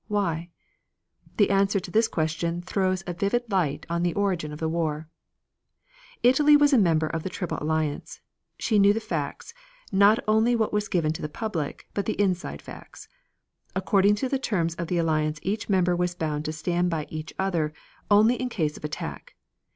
Why? 0.07 0.49
The 1.37 1.51
answer 1.51 1.79
to 1.79 1.91
this 1.91 2.07
question 2.07 2.59
throws 2.63 3.03
a 3.05 3.13
vivid 3.13 3.51
light 3.51 3.85
on 3.87 4.01
the 4.01 4.15
origin 4.15 4.51
of 4.51 4.57
the 4.57 4.67
war. 4.67 5.07
Italy 6.23 6.57
was 6.57 6.73
a 6.73 6.77
member 6.79 7.05
of 7.05 7.21
the 7.21 7.29
Triple 7.29 7.59
Alliance; 7.61 8.19
she 8.57 8.79
knew 8.79 8.93
the 8.93 8.99
facts, 8.99 9.53
not 9.91 10.17
only 10.27 10.55
what 10.55 10.73
was 10.73 10.87
given 10.87 11.13
to 11.13 11.21
the 11.21 11.29
public, 11.29 11.87
but 11.93 12.07
the 12.07 12.19
inside 12.19 12.63
facts. 12.63 13.09
According 13.75 14.15
to 14.15 14.27
the 14.27 14.39
terms 14.39 14.73
of 14.73 14.87
the 14.87 14.97
alliance 14.97 15.37
each 15.43 15.69
member 15.69 15.95
was 15.95 16.15
bound 16.15 16.45
to 16.45 16.51
stand 16.51 16.89
by 16.89 17.05
each 17.11 17.31
other 17.37 17.71
only 18.09 18.37
in 18.37 18.49
case 18.49 18.77
of 18.77 18.83
attack. 18.83 19.35